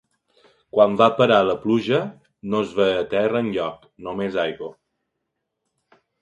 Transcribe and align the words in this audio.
Quan 0.77 0.93
va 1.01 1.09
parar 1.17 1.35
la 1.47 1.55
pluja, 1.65 1.99
no 2.53 2.61
es 2.67 2.71
veia 2.79 3.03
terra 3.13 3.43
enlloc, 3.45 3.85
només 4.09 4.39
aigua. 4.47 4.71